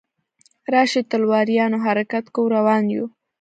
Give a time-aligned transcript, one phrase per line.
[0.73, 3.05] راشئ تلواریانو حرکت کوو روان یو.